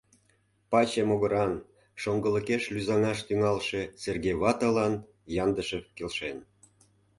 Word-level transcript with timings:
Паче 0.71 1.01
могыран, 1.09 1.53
шоҥгылыкеш 2.01 2.63
лӱзаҥаш 2.73 3.19
тӱҥалше 3.27 3.81
Серге 4.01 4.33
ватылан 4.41 4.93
Яндышев 5.45 5.85
келшен. 5.97 6.37